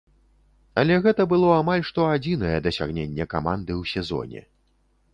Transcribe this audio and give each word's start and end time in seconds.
Але 0.83 0.95
гэта 1.03 1.21
было 1.33 1.51
амаль 1.61 1.85
што 1.91 2.07
адзінае 2.15 2.57
дасягненне 2.71 3.31
каманды 3.37 3.71
ў 3.81 3.95
сезоне. 3.97 4.41